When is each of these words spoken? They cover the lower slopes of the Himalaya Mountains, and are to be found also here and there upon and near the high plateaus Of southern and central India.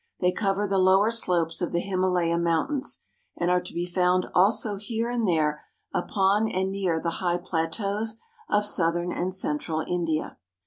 They 0.19 0.31
cover 0.31 0.65
the 0.67 0.79
lower 0.79 1.11
slopes 1.11 1.61
of 1.61 1.71
the 1.71 1.79
Himalaya 1.79 2.35
Mountains, 2.39 3.03
and 3.37 3.51
are 3.51 3.61
to 3.61 3.71
be 3.71 3.85
found 3.85 4.25
also 4.33 4.77
here 4.77 5.11
and 5.11 5.27
there 5.27 5.61
upon 5.93 6.49
and 6.49 6.71
near 6.71 6.99
the 6.99 7.17
high 7.21 7.37
plateaus 7.37 8.17
Of 8.49 8.65
southern 8.65 9.11
and 9.11 9.31
central 9.31 9.81
India. 9.81 10.37